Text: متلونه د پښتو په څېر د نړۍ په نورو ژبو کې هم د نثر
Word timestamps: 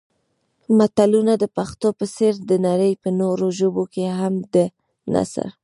متلونه 0.77 1.33
د 1.43 1.45
پښتو 1.57 1.87
په 1.99 2.05
څېر 2.15 2.33
د 2.49 2.51
نړۍ 2.67 2.93
په 3.03 3.09
نورو 3.19 3.47
ژبو 3.59 3.83
کې 3.93 4.03
هم 4.19 4.33
د 4.53 4.55
نثر 5.13 5.47